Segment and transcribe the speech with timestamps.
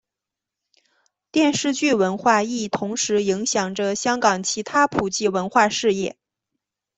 [1.31, 6.17] 电视剧文化亦同时影响着香港其他普及文化事业。